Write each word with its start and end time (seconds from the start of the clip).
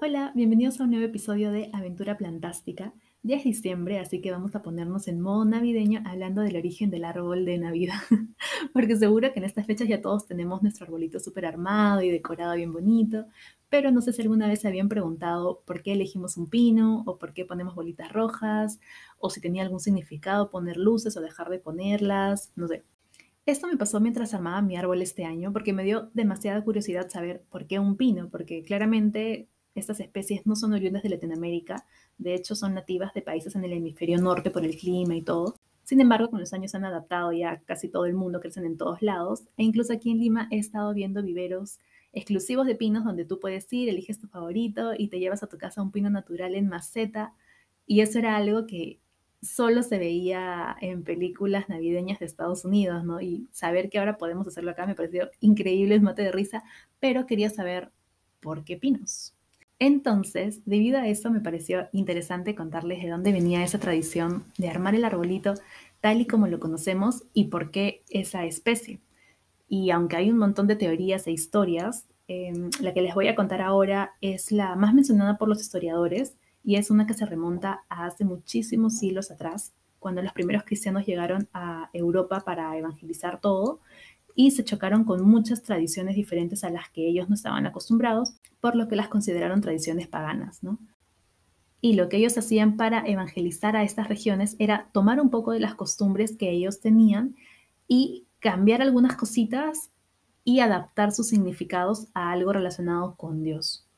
Hola, 0.00 0.30
bienvenidos 0.36 0.78
a 0.78 0.84
un 0.84 0.90
nuevo 0.90 1.06
episodio 1.06 1.50
de 1.50 1.70
Aventura 1.72 2.16
Plantástica. 2.16 2.94
Ya 3.24 3.34
es 3.34 3.42
diciembre, 3.42 3.98
así 3.98 4.20
que 4.20 4.30
vamos 4.30 4.54
a 4.54 4.62
ponernos 4.62 5.08
en 5.08 5.20
modo 5.20 5.44
navideño 5.44 6.02
hablando 6.06 6.42
del 6.42 6.54
origen 6.54 6.88
del 6.88 7.04
árbol 7.04 7.44
de 7.44 7.58
Navidad. 7.58 7.98
Porque 8.72 8.96
seguro 8.96 9.32
que 9.32 9.40
en 9.40 9.44
estas 9.44 9.66
fechas 9.66 9.88
ya 9.88 10.00
todos 10.00 10.28
tenemos 10.28 10.62
nuestro 10.62 10.84
arbolito 10.84 11.18
súper 11.18 11.46
armado 11.46 12.00
y 12.02 12.10
decorado 12.10 12.54
bien 12.54 12.72
bonito, 12.72 13.26
pero 13.68 13.90
no 13.90 14.00
sé 14.00 14.12
si 14.12 14.22
alguna 14.22 14.46
vez 14.46 14.60
se 14.60 14.68
habían 14.68 14.88
preguntado 14.88 15.64
por 15.66 15.82
qué 15.82 15.94
elegimos 15.94 16.36
un 16.36 16.48
pino 16.48 17.02
o 17.04 17.18
por 17.18 17.32
qué 17.32 17.44
ponemos 17.44 17.74
bolitas 17.74 18.12
rojas 18.12 18.78
o 19.18 19.30
si 19.30 19.40
tenía 19.40 19.64
algún 19.64 19.80
significado 19.80 20.48
poner 20.52 20.76
luces 20.76 21.16
o 21.16 21.20
dejar 21.20 21.48
de 21.48 21.58
ponerlas, 21.58 22.52
no 22.54 22.68
sé. 22.68 22.84
Esto 23.46 23.66
me 23.66 23.76
pasó 23.76 23.98
mientras 23.98 24.32
armaba 24.32 24.62
mi 24.62 24.76
árbol 24.76 25.02
este 25.02 25.24
año 25.24 25.52
porque 25.52 25.72
me 25.72 25.82
dio 25.82 26.08
demasiada 26.14 26.62
curiosidad 26.62 27.08
saber 27.08 27.42
por 27.50 27.66
qué 27.66 27.80
un 27.80 27.96
pino, 27.96 28.28
porque 28.30 28.62
claramente 28.62 29.48
estas 29.78 30.00
especies 30.00 30.46
no 30.46 30.56
son 30.56 30.72
oriundas 30.72 31.02
de 31.02 31.10
Latinoamérica, 31.10 31.86
de 32.18 32.34
hecho 32.34 32.54
son 32.54 32.74
nativas 32.74 33.14
de 33.14 33.22
países 33.22 33.54
en 33.54 33.64
el 33.64 33.72
hemisferio 33.72 34.18
norte 34.18 34.50
por 34.50 34.64
el 34.64 34.76
clima 34.76 35.16
y 35.16 35.22
todo. 35.22 35.54
Sin 35.84 36.00
embargo, 36.00 36.28
con 36.28 36.40
los 36.40 36.52
años 36.52 36.74
han 36.74 36.84
adaptado 36.84 37.32
ya 37.32 37.62
casi 37.64 37.88
todo 37.88 38.04
el 38.04 38.12
mundo, 38.12 38.40
crecen 38.40 38.66
en 38.66 38.76
todos 38.76 39.00
lados, 39.00 39.44
e 39.56 39.62
incluso 39.62 39.92
aquí 39.92 40.10
en 40.10 40.18
Lima 40.18 40.48
he 40.50 40.58
estado 40.58 40.92
viendo 40.92 41.22
viveros 41.22 41.78
exclusivos 42.12 42.66
de 42.66 42.74
pinos 42.74 43.04
donde 43.04 43.24
tú 43.24 43.40
puedes 43.40 43.72
ir, 43.72 43.88
eliges 43.88 44.18
tu 44.18 44.28
favorito 44.28 44.92
y 44.96 45.08
te 45.08 45.18
llevas 45.18 45.42
a 45.42 45.46
tu 45.46 45.58
casa 45.58 45.82
un 45.82 45.90
pino 45.90 46.10
natural 46.10 46.54
en 46.54 46.68
maceta. 46.68 47.34
Y 47.86 48.00
eso 48.00 48.18
era 48.18 48.36
algo 48.36 48.66
que 48.66 49.00
solo 49.40 49.82
se 49.82 49.98
veía 49.98 50.76
en 50.80 51.04
películas 51.04 51.68
navideñas 51.68 52.18
de 52.18 52.26
Estados 52.26 52.64
Unidos, 52.64 53.04
¿no? 53.04 53.20
Y 53.20 53.48
saber 53.52 53.88
que 53.88 53.98
ahora 53.98 54.18
podemos 54.18 54.46
hacerlo 54.46 54.72
acá 54.72 54.86
me 54.86 54.94
pareció 54.94 55.30
increíble, 55.40 55.94
es 55.94 56.02
mate 56.02 56.22
de 56.22 56.32
risa, 56.32 56.64
pero 57.00 57.26
quería 57.26 57.50
saber 57.50 57.92
por 58.40 58.64
qué 58.64 58.76
pinos. 58.76 59.34
Entonces, 59.80 60.60
debido 60.64 60.98
a 60.98 61.06
eso, 61.06 61.30
me 61.30 61.40
pareció 61.40 61.88
interesante 61.92 62.54
contarles 62.54 63.02
de 63.02 63.10
dónde 63.10 63.32
venía 63.32 63.62
esa 63.62 63.78
tradición 63.78 64.44
de 64.56 64.68
armar 64.68 64.94
el 64.94 65.04
arbolito 65.04 65.54
tal 66.00 66.20
y 66.20 66.26
como 66.26 66.48
lo 66.48 66.58
conocemos 66.58 67.24
y 67.32 67.44
por 67.44 67.70
qué 67.70 68.02
esa 68.10 68.44
especie. 68.44 69.00
Y 69.68 69.90
aunque 69.90 70.16
hay 70.16 70.30
un 70.30 70.38
montón 70.38 70.66
de 70.66 70.76
teorías 70.76 71.26
e 71.26 71.32
historias, 71.32 72.06
em, 72.26 72.70
la 72.80 72.92
que 72.92 73.02
les 73.02 73.14
voy 73.14 73.28
a 73.28 73.34
contar 73.36 73.62
ahora 73.62 74.14
es 74.20 74.50
la 74.50 74.74
más 74.76 74.94
mencionada 74.94 75.38
por 75.38 75.48
los 75.48 75.60
historiadores 75.60 76.36
y 76.64 76.76
es 76.76 76.90
una 76.90 77.06
que 77.06 77.14
se 77.14 77.26
remonta 77.26 77.84
a 77.88 78.06
hace 78.06 78.24
muchísimos 78.24 78.98
siglos 78.98 79.30
atrás, 79.30 79.74
cuando 79.98 80.22
los 80.22 80.32
primeros 80.32 80.64
cristianos 80.64 81.06
llegaron 81.06 81.48
a 81.52 81.90
Europa 81.92 82.40
para 82.44 82.76
evangelizar 82.76 83.40
todo 83.40 83.80
y 84.40 84.52
se 84.52 84.62
chocaron 84.62 85.02
con 85.02 85.28
muchas 85.28 85.64
tradiciones 85.64 86.14
diferentes 86.14 86.62
a 86.62 86.70
las 86.70 86.88
que 86.90 87.08
ellos 87.08 87.28
no 87.28 87.34
estaban 87.34 87.66
acostumbrados, 87.66 88.36
por 88.60 88.76
lo 88.76 88.86
que 88.86 88.94
las 88.94 89.08
consideraron 89.08 89.60
tradiciones 89.60 90.06
paganas, 90.06 90.62
¿no? 90.62 90.78
Y 91.80 91.94
lo 91.94 92.08
que 92.08 92.18
ellos 92.18 92.38
hacían 92.38 92.76
para 92.76 93.04
evangelizar 93.04 93.74
a 93.74 93.82
estas 93.82 94.06
regiones 94.06 94.54
era 94.60 94.90
tomar 94.92 95.20
un 95.20 95.30
poco 95.30 95.50
de 95.50 95.58
las 95.58 95.74
costumbres 95.74 96.36
que 96.36 96.52
ellos 96.52 96.78
tenían 96.78 97.34
y 97.88 98.28
cambiar 98.38 98.80
algunas 98.80 99.16
cositas 99.16 99.90
y 100.44 100.60
adaptar 100.60 101.10
sus 101.10 101.26
significados 101.26 102.06
a 102.14 102.30
algo 102.30 102.52
relacionado 102.52 103.16
con 103.16 103.42
Dios. 103.42 103.88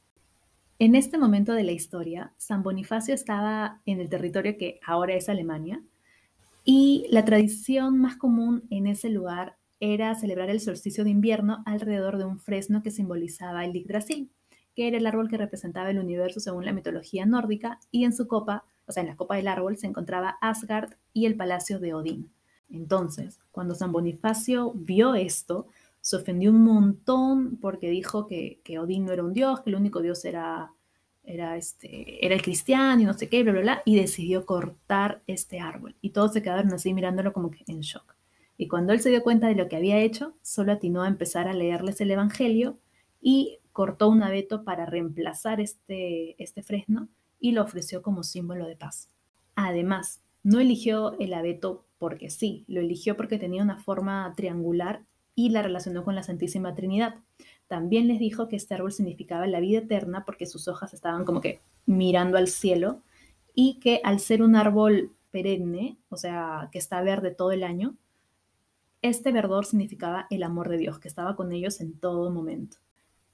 En 0.79 0.95
este 0.95 1.19
momento 1.19 1.53
de 1.53 1.65
la 1.65 1.73
historia, 1.73 2.33
San 2.39 2.63
Bonifacio 2.63 3.15
estaba 3.15 3.83
en 3.85 4.01
el 4.01 4.09
territorio 4.09 4.57
que 4.57 4.81
ahora 4.87 5.13
es 5.13 5.29
Alemania 5.29 5.83
y 6.65 7.05
la 7.11 7.27
tradición 7.27 7.99
más 7.99 8.17
común 8.17 8.63
en 8.71 8.87
ese 8.87 9.11
lugar 9.11 9.59
era 9.81 10.14
celebrar 10.14 10.50
el 10.50 10.61
solsticio 10.61 11.05
de 11.05 11.11
invierno 11.11 11.62
alrededor 11.64 12.19
de 12.19 12.27
un 12.27 12.39
fresno 12.39 12.83
que 12.83 12.91
simbolizaba 12.91 13.64
el 13.64 13.73
Yggdrasil, 13.73 14.31
que 14.77 14.87
era 14.87 14.98
el 14.98 15.06
árbol 15.06 15.28
que 15.28 15.39
representaba 15.39 15.91
el 15.91 15.98
universo 15.98 16.39
según 16.39 16.67
la 16.67 16.72
mitología 16.72 17.27
nórdica, 17.27 17.81
y 17.91 18.05
en 18.05 18.12
su 18.12 18.28
copa, 18.28 18.64
o 18.87 18.92
sea, 18.92 19.03
en 19.03 19.09
la 19.09 19.17
copa 19.17 19.37
del 19.37 19.48
árbol, 19.48 19.78
se 19.78 19.87
encontraba 19.87 20.37
Asgard 20.41 20.92
y 21.12 21.27
el 21.27 21.37
palacio 21.37 21.81
de 21.81 21.95
Odín. 21.95 22.31
Entonces, 22.69 23.41
cuando 23.50 23.75
San 23.75 23.91
Bonifacio 23.91 24.72
vio 24.75 25.15
esto, 25.15 25.66
se 26.00 26.16
ofendió 26.16 26.50
un 26.50 26.62
montón 26.62 27.56
porque 27.56 27.91
dijo 27.91 28.26
que, 28.26 28.60
Odín 28.78 29.06
no 29.06 29.12
era 29.12 29.25
un 29.25 29.32
dios, 29.32 29.60
que 29.62 29.71
el 29.71 29.76
único 29.76 30.00
dios 30.03 30.25
era, 30.25 30.72
era, 31.25 31.56
este, 31.56 32.25
era 32.25 32.34
el 32.34 32.43
cristiano 32.43 33.00
y 33.00 33.05
no 33.05 33.15
sé 33.15 33.28
qué, 33.28 33.43
bla, 33.43 33.53
bla, 33.53 33.62
bla, 33.62 33.82
y 33.84 33.97
decidió 33.97 34.47
cortar 34.47 35.22
este 35.26 35.59
árbol. 35.59 35.97
Y 36.00 36.10
todos 36.10 36.32
se 36.34 36.43
quedaron 36.43 36.72
así 36.72 36.94
mirándolo 36.94 37.32
como 37.32 37.50
que 37.50 37.65
en 37.66 37.81
shock. 37.81 38.19
Y 38.60 38.69
cuando 38.69 38.93
él 38.93 39.00
se 39.00 39.09
dio 39.09 39.22
cuenta 39.22 39.48
de 39.48 39.54
lo 39.54 39.69
que 39.69 39.76
había 39.76 40.00
hecho, 40.00 40.34
solo 40.43 40.72
atinó 40.72 41.03
a 41.03 41.09
empezar 41.09 41.48
a 41.48 41.54
leerles 41.54 41.98
el 42.03 42.10
Evangelio 42.10 42.78
y 43.19 43.59
cortó 43.72 44.10
un 44.10 44.22
abeto 44.22 44.65
para 44.65 44.84
reemplazar 44.84 45.62
este, 45.62 46.34
este 46.43 46.62
fresno 46.62 47.09
y 47.38 47.53
lo 47.53 47.62
ofreció 47.62 48.03
como 48.03 48.22
símbolo 48.22 48.66
de 48.66 48.76
paz. 48.76 49.09
Además, 49.54 50.20
no 50.43 50.60
eligió 50.60 51.19
el 51.19 51.32
abeto 51.32 51.87
porque 51.97 52.28
sí, 52.28 52.66
lo 52.69 52.82
eligió 52.82 53.16
porque 53.16 53.38
tenía 53.38 53.62
una 53.62 53.78
forma 53.78 54.31
triangular 54.37 55.06
y 55.34 55.49
la 55.49 55.62
relacionó 55.62 56.04
con 56.04 56.15
la 56.15 56.22
Santísima 56.22 56.75
Trinidad. 56.75 57.15
También 57.66 58.09
les 58.09 58.19
dijo 58.19 58.47
que 58.49 58.56
este 58.56 58.75
árbol 58.75 58.93
significaba 58.93 59.47
la 59.47 59.60
vida 59.60 59.78
eterna 59.78 60.26
porque 60.26 60.44
sus 60.44 60.69
hojas 60.69 60.93
estaban 60.93 61.25
como 61.25 61.41
que 61.41 61.62
mirando 61.87 62.37
al 62.37 62.49
cielo 62.49 63.00
y 63.54 63.81
que 63.81 64.03
al 64.04 64.20
ser 64.20 64.43
un 64.43 64.54
árbol 64.54 65.16
perenne, 65.31 65.97
o 66.10 66.19
sea, 66.19 66.69
que 66.70 66.78
está 66.78 67.00
verde 67.00 67.31
todo 67.31 67.53
el 67.53 67.65
año, 67.65 67.97
este 69.03 69.33
verdor 69.33 69.66
significaba 69.66 70.27
el 70.31 70.43
amor 70.43 70.69
de 70.69 70.78
Dios, 70.78 70.99
que 70.99 71.09
estaba 71.09 71.37
con 71.37 71.53
ellos 71.53 71.81
en 71.81 71.99
todo 71.99 72.31
momento. 72.31 72.78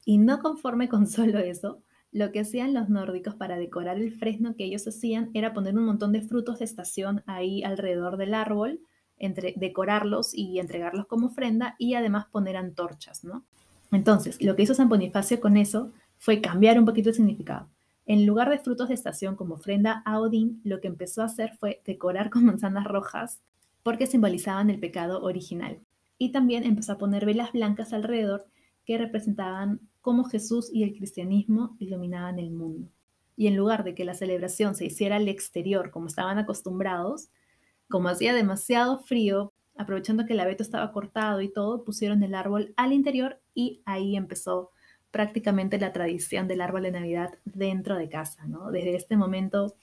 Y 0.04 0.18
no 0.18 0.40
conforme 0.40 0.88
con 0.88 1.06
solo 1.06 1.38
eso, 1.38 1.82
lo 2.12 2.32
que 2.32 2.40
hacían 2.40 2.72
los 2.72 2.88
nórdicos 2.88 3.34
para 3.34 3.58
decorar 3.58 3.98
el 3.98 4.12
fresno 4.12 4.54
que 4.56 4.64
ellos 4.64 4.86
hacían 4.86 5.30
era 5.34 5.52
poner 5.52 5.76
un 5.76 5.84
montón 5.84 6.12
de 6.12 6.22
frutos 6.22 6.60
de 6.60 6.64
estación 6.64 7.22
ahí 7.26 7.62
alrededor 7.62 8.16
del 8.16 8.34
árbol, 8.34 8.80
entre, 9.18 9.54
decorarlos 9.56 10.32
y 10.32 10.58
entregarlos 10.58 11.06
como 11.06 11.26
ofrenda 11.26 11.74
y 11.78 11.94
además 11.94 12.26
poner 12.26 12.56
antorchas, 12.56 13.24
¿no? 13.24 13.44
Entonces, 13.92 14.42
lo 14.42 14.56
que 14.56 14.62
hizo 14.62 14.74
San 14.74 14.88
Bonifacio 14.88 15.40
con 15.40 15.56
eso 15.56 15.92
fue 16.18 16.40
cambiar 16.40 16.78
un 16.78 16.84
poquito 16.84 17.10
el 17.10 17.14
significado. 17.14 17.68
En 18.04 18.24
lugar 18.24 18.50
de 18.50 18.58
frutos 18.58 18.88
de 18.88 18.94
estación 18.94 19.36
como 19.36 19.54
ofrenda 19.54 20.02
a 20.04 20.20
Odín, 20.20 20.60
lo 20.64 20.80
que 20.80 20.88
empezó 20.88 21.22
a 21.22 21.26
hacer 21.26 21.56
fue 21.58 21.82
decorar 21.84 22.30
con 22.30 22.44
manzanas 22.44 22.84
rojas 22.84 23.40
porque 23.86 24.08
simbolizaban 24.08 24.68
el 24.68 24.80
pecado 24.80 25.22
original. 25.22 25.78
Y 26.18 26.32
también 26.32 26.64
empezó 26.64 26.94
a 26.94 26.98
poner 26.98 27.24
velas 27.24 27.52
blancas 27.52 27.92
alrededor 27.92 28.44
que 28.84 28.98
representaban 28.98 29.78
cómo 30.00 30.24
Jesús 30.24 30.70
y 30.72 30.82
el 30.82 30.92
cristianismo 30.92 31.76
iluminaban 31.78 32.40
el 32.40 32.50
mundo. 32.50 32.88
Y 33.36 33.46
en 33.46 33.54
lugar 33.54 33.84
de 33.84 33.94
que 33.94 34.04
la 34.04 34.14
celebración 34.14 34.74
se 34.74 34.86
hiciera 34.86 35.14
al 35.14 35.28
exterior 35.28 35.92
como 35.92 36.08
estaban 36.08 36.36
acostumbrados, 36.36 37.28
como 37.88 38.08
hacía 38.08 38.34
demasiado 38.34 38.98
frío, 38.98 39.52
aprovechando 39.76 40.26
que 40.26 40.32
el 40.32 40.40
abeto 40.40 40.64
estaba 40.64 40.90
cortado 40.90 41.40
y 41.40 41.52
todo, 41.52 41.84
pusieron 41.84 42.24
el 42.24 42.34
árbol 42.34 42.74
al 42.76 42.92
interior 42.92 43.40
y 43.54 43.82
ahí 43.84 44.16
empezó 44.16 44.72
prácticamente 45.12 45.78
la 45.78 45.92
tradición 45.92 46.48
del 46.48 46.60
árbol 46.60 46.82
de 46.82 46.90
Navidad 46.90 47.38
dentro 47.44 47.96
de 47.96 48.08
casa, 48.08 48.48
¿no? 48.48 48.72
Desde 48.72 48.96
este 48.96 49.16
momento 49.16 49.76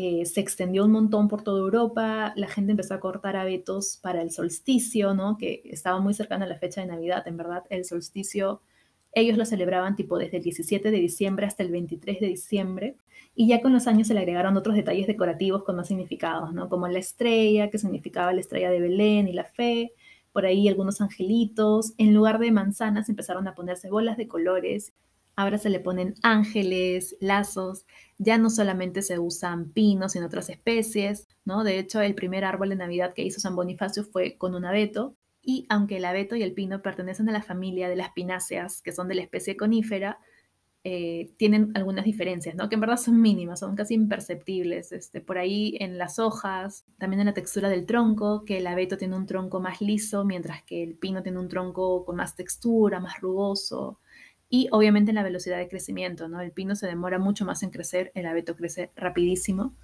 eh, 0.00 0.26
se 0.26 0.40
extendió 0.40 0.84
un 0.84 0.92
montón 0.92 1.26
por 1.26 1.42
toda 1.42 1.58
Europa, 1.58 2.32
la 2.36 2.46
gente 2.46 2.70
empezó 2.70 2.94
a 2.94 3.00
cortar 3.00 3.34
abetos 3.34 3.98
para 4.00 4.22
el 4.22 4.30
solsticio, 4.30 5.12
¿no? 5.12 5.36
que 5.36 5.60
estaba 5.64 5.98
muy 5.98 6.14
cercano 6.14 6.44
a 6.44 6.46
la 6.46 6.56
fecha 6.56 6.80
de 6.80 6.86
Navidad, 6.86 7.26
en 7.26 7.36
verdad, 7.36 7.64
el 7.68 7.84
solsticio, 7.84 8.62
ellos 9.10 9.36
lo 9.36 9.44
celebraban 9.44 9.96
tipo 9.96 10.16
desde 10.16 10.36
el 10.36 10.44
17 10.44 10.92
de 10.92 10.98
diciembre 10.98 11.46
hasta 11.46 11.64
el 11.64 11.72
23 11.72 12.20
de 12.20 12.26
diciembre, 12.28 12.96
y 13.34 13.48
ya 13.48 13.60
con 13.60 13.72
los 13.72 13.88
años 13.88 14.06
se 14.06 14.14
le 14.14 14.20
agregaron 14.20 14.56
otros 14.56 14.76
detalles 14.76 15.08
decorativos 15.08 15.64
con 15.64 15.74
más 15.74 15.88
significados, 15.88 16.54
¿no? 16.54 16.68
como 16.68 16.86
la 16.86 17.00
estrella, 17.00 17.68
que 17.68 17.78
significaba 17.78 18.32
la 18.32 18.40
estrella 18.40 18.70
de 18.70 18.78
Belén 18.78 19.26
y 19.26 19.32
la 19.32 19.46
fe, 19.46 19.94
por 20.32 20.46
ahí 20.46 20.68
algunos 20.68 21.00
angelitos, 21.00 21.94
en 21.98 22.14
lugar 22.14 22.38
de 22.38 22.52
manzanas 22.52 23.08
empezaron 23.08 23.48
a 23.48 23.56
ponerse 23.56 23.90
bolas 23.90 24.16
de 24.16 24.28
colores 24.28 24.92
Ahora 25.38 25.56
se 25.56 25.70
le 25.70 25.78
ponen 25.78 26.14
ángeles, 26.24 27.16
lazos, 27.20 27.86
ya 28.18 28.38
no 28.38 28.50
solamente 28.50 29.02
se 29.02 29.20
usan 29.20 29.70
pinos 29.70 30.16
en 30.16 30.24
otras 30.24 30.50
especies, 30.50 31.28
¿no? 31.44 31.62
De 31.62 31.78
hecho, 31.78 32.00
el 32.00 32.16
primer 32.16 32.44
árbol 32.44 32.70
de 32.70 32.74
Navidad 32.74 33.14
que 33.14 33.22
hizo 33.22 33.38
San 33.38 33.54
Bonifacio 33.54 34.02
fue 34.02 34.36
con 34.36 34.56
un 34.56 34.64
abeto, 34.64 35.14
y 35.40 35.64
aunque 35.68 35.98
el 35.98 36.06
abeto 36.06 36.34
y 36.34 36.42
el 36.42 36.54
pino 36.54 36.82
pertenecen 36.82 37.28
a 37.28 37.32
la 37.32 37.44
familia 37.44 37.88
de 37.88 37.94
las 37.94 38.10
pináceas, 38.10 38.82
que 38.82 38.90
son 38.90 39.06
de 39.06 39.14
la 39.14 39.22
especie 39.22 39.56
conífera, 39.56 40.18
eh, 40.82 41.30
tienen 41.36 41.70
algunas 41.74 42.04
diferencias, 42.04 42.56
¿no? 42.56 42.68
Que 42.68 42.74
en 42.74 42.80
verdad 42.80 42.96
son 42.96 43.20
mínimas, 43.20 43.60
son 43.60 43.76
casi 43.76 43.94
imperceptibles. 43.94 44.90
Este, 44.90 45.20
por 45.20 45.38
ahí 45.38 45.76
en 45.78 45.98
las 45.98 46.18
hojas, 46.18 46.84
también 46.98 47.20
en 47.20 47.26
la 47.26 47.34
textura 47.34 47.68
del 47.68 47.86
tronco, 47.86 48.44
que 48.44 48.58
el 48.58 48.66
abeto 48.66 48.96
tiene 48.96 49.14
un 49.14 49.26
tronco 49.26 49.60
más 49.60 49.80
liso, 49.80 50.24
mientras 50.24 50.64
que 50.64 50.82
el 50.82 50.96
pino 50.96 51.22
tiene 51.22 51.38
un 51.38 51.48
tronco 51.48 52.04
con 52.04 52.16
más 52.16 52.34
textura, 52.34 52.98
más 52.98 53.20
rugoso 53.20 54.00
y 54.50 54.68
obviamente 54.72 55.10
en 55.10 55.16
la 55.16 55.22
velocidad 55.22 55.58
de 55.58 55.68
crecimiento, 55.68 56.28
¿no? 56.28 56.40
El 56.40 56.52
pino 56.52 56.74
se 56.74 56.86
demora 56.86 57.18
mucho 57.18 57.44
más 57.44 57.62
en 57.62 57.70
crecer, 57.70 58.12
el 58.14 58.26
abeto 58.26 58.56
crece 58.56 58.90
rapidísimo. 58.96 59.74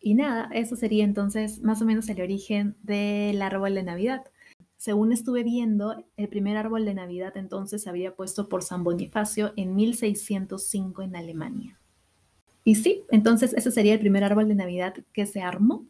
Y 0.00 0.14
nada, 0.14 0.48
eso 0.52 0.76
sería 0.76 1.04
entonces 1.04 1.60
más 1.62 1.82
o 1.82 1.84
menos 1.84 2.08
el 2.08 2.20
origen 2.20 2.76
del 2.82 3.42
árbol 3.42 3.74
de 3.74 3.82
Navidad. 3.82 4.24
Según 4.76 5.12
estuve 5.12 5.42
viendo, 5.42 6.04
el 6.16 6.28
primer 6.28 6.56
árbol 6.56 6.84
de 6.84 6.94
Navidad 6.94 7.36
entonces 7.36 7.82
se 7.82 7.90
había 7.90 8.14
puesto 8.14 8.48
por 8.48 8.62
San 8.62 8.84
Bonifacio 8.84 9.52
en 9.56 9.74
1605 9.74 11.02
en 11.02 11.16
Alemania. 11.16 11.80
Y 12.64 12.76
sí, 12.76 13.04
entonces 13.10 13.52
ese 13.54 13.70
sería 13.70 13.94
el 13.94 14.00
primer 14.00 14.24
árbol 14.24 14.48
de 14.48 14.54
Navidad 14.54 14.94
que 15.12 15.26
se 15.26 15.40
armó 15.40 15.86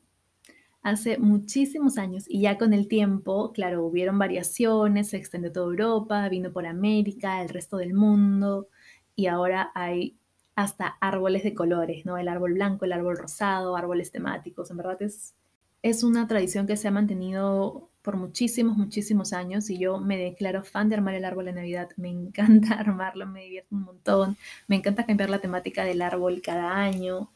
hace 0.82 1.18
muchísimos 1.18 1.98
años 1.98 2.24
y 2.28 2.42
ya 2.42 2.58
con 2.58 2.72
el 2.72 2.88
tiempo, 2.88 3.52
claro, 3.52 3.84
hubieron 3.84 4.18
variaciones, 4.18 5.10
se 5.10 5.16
extendió 5.16 5.52
toda 5.52 5.66
Europa, 5.66 6.28
vino 6.28 6.52
por 6.52 6.66
América, 6.66 7.42
el 7.42 7.48
resto 7.48 7.76
del 7.76 7.94
mundo 7.94 8.68
y 9.16 9.26
ahora 9.26 9.72
hay 9.74 10.16
hasta 10.54 10.96
árboles 11.00 11.42
de 11.44 11.54
colores, 11.54 12.06
¿no? 12.06 12.16
El 12.18 12.28
árbol 12.28 12.54
blanco, 12.54 12.84
el 12.84 12.92
árbol 12.92 13.18
rosado, 13.18 13.76
árboles 13.76 14.12
temáticos, 14.12 14.70
en 14.70 14.78
verdad 14.78 15.02
es, 15.02 15.34
es 15.82 16.02
una 16.02 16.26
tradición 16.26 16.66
que 16.66 16.76
se 16.76 16.88
ha 16.88 16.90
mantenido 16.90 17.90
por 18.06 18.16
muchísimos, 18.16 18.76
muchísimos 18.76 19.32
años 19.32 19.68
y 19.68 19.78
yo 19.78 19.98
me 19.98 20.16
declaro 20.16 20.62
fan 20.62 20.88
de 20.88 20.94
armar 20.94 21.14
el 21.14 21.24
árbol 21.24 21.46
de 21.46 21.54
Navidad. 21.54 21.88
Me 21.96 22.08
encanta 22.10 22.74
armarlo, 22.74 23.26
me 23.26 23.42
divierto 23.42 23.74
un 23.74 23.82
montón, 23.82 24.36
me 24.68 24.76
encanta 24.76 25.04
cambiar 25.04 25.28
la 25.28 25.40
temática 25.40 25.84
del 25.84 26.00
árbol 26.00 26.40
cada 26.40 26.76
año, 26.76 27.30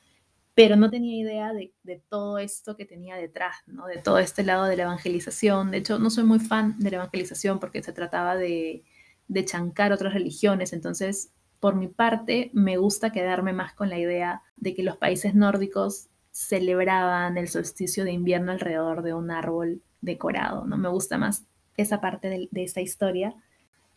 pero 0.62 0.76
no 0.76 0.90
tenía 0.90 1.16
idea 1.16 1.52
de, 1.52 1.72
todo 2.08 2.38
esto 2.38 2.76
que 2.76 2.84
tenía 2.84 3.16
detrás, 3.16 3.56
de 3.66 4.02
todo 4.02 4.18
este 4.18 4.42
lado 4.42 4.64
de 4.64 4.76
la 4.76 4.84
evangelización. 4.84 5.70
De 5.70 5.78
hecho, 5.78 5.98
no 5.98 6.10
soy 6.10 6.24
muy 6.24 6.38
fan 6.38 6.78
de 6.78 6.90
la 6.90 6.96
evangelización 6.98 7.58
porque 7.58 7.82
se 7.82 7.92
trataba 7.92 8.36
de, 8.36 8.84
de 9.28 9.44
chancar 9.44 9.92
otras 9.92 10.12
religiones, 10.12 10.72
entonces 10.72 11.32
por 11.60 11.76
mi 11.76 11.88
parte, 11.88 12.50
me 12.54 12.78
gusta 12.78 13.12
quedarme 13.12 13.52
más 13.52 13.74
con 13.74 13.90
la 13.90 13.98
idea 13.98 14.42
de 14.56 14.74
que 14.74 14.82
los 14.82 14.96
países 14.96 15.34
nórdicos 15.34 16.08
celebraban 16.30 17.36
el 17.36 17.48
solsticio 17.48 18.04
de 18.04 18.12
invierno 18.12 18.50
alrededor 18.50 19.02
de 19.02 19.12
un 19.12 19.30
árbol 19.30 19.82
decorado, 20.00 20.66
¿no? 20.66 20.78
Me 20.78 20.88
gusta 20.88 21.18
más 21.18 21.44
esa 21.76 22.00
parte 22.00 22.30
de, 22.30 22.48
esta 22.62 22.80
historia. 22.80 23.34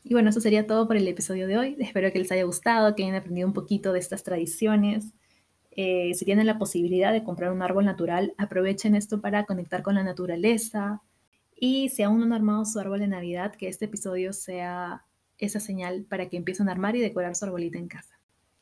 Y 0.04 0.13
bueno, 0.13 0.30
eso 0.30 0.42
sería 0.42 0.68
todo 0.68 0.88
por 0.88 0.98
el 0.98 1.07
episodio 1.07 1.48
de 1.48 1.57
hoy. 1.57 1.77
Espero 1.80 2.12
que 2.12 2.19
les 2.19 2.31
haya 2.33 2.44
gustado, 2.44 2.95
que 2.95 3.04
hayan 3.04 3.15
aprendido 3.15 3.48
un 3.48 3.54
poquito 3.54 3.94
de 3.94 4.00
estas 4.00 4.24
tradiciones. 4.24 5.13
Eh, 5.75 6.14
si 6.14 6.25
tienen 6.25 6.46
la 6.46 6.60
posibilidad 6.60 7.12
de 7.12 7.24
comprar 7.24 7.52
un 7.52 7.62
árbol 7.62 7.86
natural, 7.86 8.34
aprovechen 8.38 8.96
esto 8.96 9.22
para 9.22 9.46
conectar 9.46 9.81
con 9.81 9.96
la 9.96 10.04
naturaleza. 10.04 11.02
Y 11.56 11.90
si 11.90 12.04
aún 12.04 12.20
no 12.20 12.25
han 12.25 12.34
armado 12.34 12.66
su 12.66 12.80
árbol 12.80 13.00
de 13.00 13.08
Navidad, 13.08 13.56
que 13.56 13.68
este 13.68 13.86
episodio 13.86 14.34
sea 14.34 15.06
esa 15.38 15.60
señal 15.60 16.06
para 16.06 16.30
que 16.30 16.38
empiecen 16.38 16.70
a 16.70 16.72
armar 16.72 16.96
y 16.96 17.00
decorar 17.00 17.36
su 17.36 17.46
arbolita 17.46 17.78
en 17.78 17.88
casa. 17.88 18.20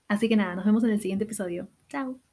Así 0.07 0.29
que 0.29 0.35
nada, 0.35 0.55
nos 0.55 0.65
vemos 0.65 0.83
en 0.83 0.91
el 0.91 1.01
siguiente 1.01 1.25
episodio. 1.25 1.67
Chao. 1.89 2.30